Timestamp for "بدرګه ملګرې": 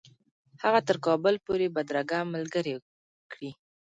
1.75-2.75